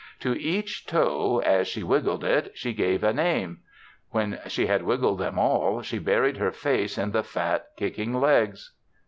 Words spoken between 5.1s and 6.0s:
them all she